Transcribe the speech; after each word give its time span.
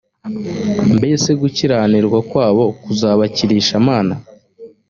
mbese 0.95 1.29
gukiranirwa 1.41 2.19
kwabo 2.29 2.63
kuzabakirisha 2.83 3.75
mana 3.89 4.13